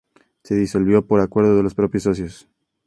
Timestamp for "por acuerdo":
1.05-1.55